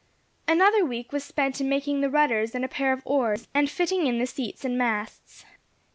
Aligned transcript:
Another 0.47 0.83
week 0.83 1.11
was 1.11 1.23
spent 1.23 1.61
in 1.61 1.69
making 1.69 2.01
the 2.01 2.09
rudders 2.09 2.55
and 2.55 2.65
a 2.65 2.67
pair 2.67 2.91
of 2.91 3.03
oars, 3.05 3.47
and 3.53 3.69
fitting 3.69 4.07
in 4.07 4.17
the 4.17 4.25
seats 4.25 4.65
and 4.65 4.75
masts. 4.75 5.45